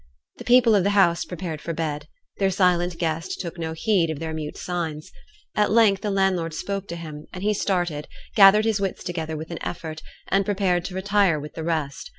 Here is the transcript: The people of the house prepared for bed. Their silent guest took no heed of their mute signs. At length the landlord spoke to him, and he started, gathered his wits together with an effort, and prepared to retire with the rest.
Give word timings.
The 0.37 0.43
people 0.45 0.73
of 0.73 0.83
the 0.83 0.89
house 0.97 1.25
prepared 1.25 1.61
for 1.61 1.73
bed. 1.73 2.07
Their 2.39 2.49
silent 2.49 2.97
guest 2.97 3.39
took 3.39 3.59
no 3.59 3.73
heed 3.73 4.09
of 4.09 4.17
their 4.17 4.33
mute 4.33 4.57
signs. 4.57 5.11
At 5.53 5.69
length 5.69 6.01
the 6.01 6.09
landlord 6.09 6.55
spoke 6.55 6.87
to 6.87 6.95
him, 6.95 7.27
and 7.31 7.43
he 7.43 7.53
started, 7.53 8.07
gathered 8.35 8.65
his 8.65 8.81
wits 8.81 9.03
together 9.03 9.37
with 9.37 9.51
an 9.51 9.61
effort, 9.61 10.01
and 10.29 10.43
prepared 10.43 10.85
to 10.85 10.95
retire 10.95 11.39
with 11.39 11.53
the 11.53 11.63
rest. 11.63 12.09